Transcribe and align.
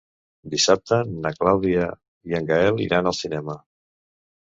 Dissabte 0.53 0.99
na 1.27 1.33
Clàudia 1.37 1.85
i 2.33 2.37
en 2.41 2.51
Gaël 2.51 2.85
iran 2.89 3.15
al 3.15 3.21
cinema. 3.23 3.63